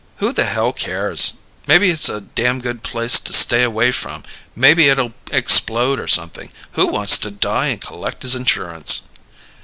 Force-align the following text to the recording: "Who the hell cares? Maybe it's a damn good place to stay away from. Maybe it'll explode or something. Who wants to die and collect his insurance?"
"Who 0.17 0.33
the 0.33 0.45
hell 0.45 0.73
cares? 0.73 1.33
Maybe 1.67 1.91
it's 1.91 2.09
a 2.09 2.21
damn 2.21 2.59
good 2.59 2.81
place 2.81 3.19
to 3.19 3.31
stay 3.33 3.61
away 3.61 3.91
from. 3.91 4.23
Maybe 4.55 4.89
it'll 4.89 5.13
explode 5.29 5.99
or 5.99 6.07
something. 6.07 6.51
Who 6.71 6.87
wants 6.87 7.19
to 7.19 7.29
die 7.29 7.67
and 7.67 7.79
collect 7.79 8.23
his 8.23 8.33
insurance?" 8.33 9.01